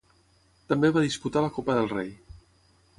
També 0.73 0.91
va 0.95 1.05
disputar 1.05 1.45
la 1.47 1.53
Copa 1.59 1.79
del 1.81 1.95
Rei. 1.95 2.13